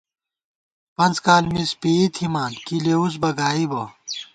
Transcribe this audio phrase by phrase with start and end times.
[0.95, 3.83] پنڅ کال مِز پېئی تھِمان، کی لېوُس بہ گائیبہ